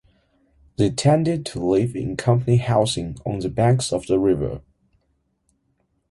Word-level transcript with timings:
They 0.77 0.89
tended 0.89 1.45
to 1.45 1.63
live 1.63 1.95
in 1.95 2.17
company 2.17 2.57
housing 2.57 3.19
on 3.23 3.37
the 3.37 3.49
banks 3.49 3.93
of 3.93 4.07
the 4.07 4.17
river. 4.17 4.61